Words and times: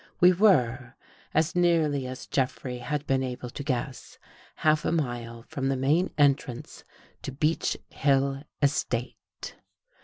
We 0.19 0.33
were, 0.33 0.95
as 1.31 1.55
nearly 1.55 2.07
as 2.07 2.25
Jeffrey 2.25 2.79
had 2.79 3.05
been 3.05 3.21
able 3.21 3.51
to 3.51 3.63
guess, 3.63 4.17
half 4.55 4.83
a 4.83 4.91
mile 4.91 5.43
from 5.47 5.67
the 5.69 5.77
main 5.77 6.09
entrance 6.17 6.83
to 7.21 7.31
Beech 7.31 7.77
Hill 7.91 8.41
estate. 8.63 9.55